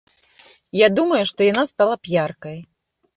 [0.77, 2.57] Я думаю, што яна стала б яркай.